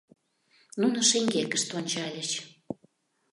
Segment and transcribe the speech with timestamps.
[0.81, 2.31] Нуно шеҥгекышт ончальыч.